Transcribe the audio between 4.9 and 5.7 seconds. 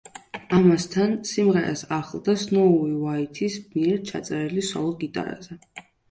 გიტარაზე.